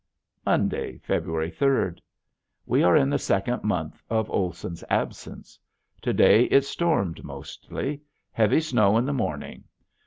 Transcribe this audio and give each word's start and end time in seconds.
Monday, 0.47 0.97
February 0.97 1.51
third. 1.51 2.01
We 2.65 2.81
are 2.81 2.97
in 2.97 3.11
the 3.11 3.19
second 3.19 3.63
month 3.63 4.01
of 4.09 4.31
Olson's 4.31 4.83
absence. 4.89 5.59
To 6.01 6.11
day 6.11 6.45
it 6.45 6.65
stormed 6.65 7.23
mostly; 7.23 8.01
heavy 8.31 8.61
snow 8.61 8.97
in 8.97 9.05
the 9.05 9.13
morning. 9.13 9.65